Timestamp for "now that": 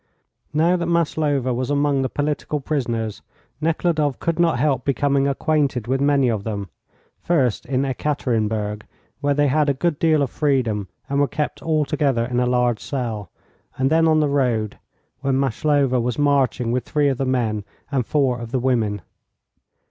0.51-0.87